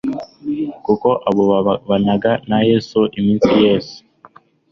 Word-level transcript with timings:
kuko 0.85 1.07
bo 1.35 1.43
babanaga 1.51 2.31
na 2.49 2.57
Yesu 2.69 2.99
iminsi 3.19 3.49
yese. 3.63 3.95